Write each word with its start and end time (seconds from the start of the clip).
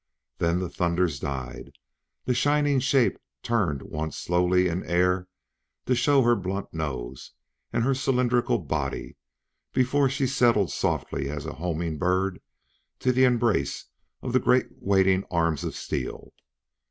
Then 0.39 0.57
the 0.57 0.67
thunders 0.67 1.19
died; 1.19 1.73
the 2.25 2.33
shining 2.33 2.79
shape 2.79 3.19
turned 3.43 3.83
once 3.83 4.17
slowly 4.17 4.67
in 4.67 4.83
air 4.83 5.27
to 5.85 5.93
show 5.93 6.23
her 6.23 6.35
blunt 6.35 6.73
nose 6.73 7.33
and 7.71 7.83
cylindrical 7.95 8.57
body 8.57 9.15
before 9.73 10.09
she 10.09 10.25
settled 10.25 10.71
softly 10.71 11.29
as 11.29 11.45
a 11.45 11.53
homing 11.53 11.99
bird 11.99 12.41
to 12.97 13.11
the 13.11 13.25
embrace 13.25 13.85
of 14.23 14.33
great 14.43 14.69
waiting 14.71 15.23
arms 15.29 15.63
of 15.63 15.75
steel. 15.75 16.33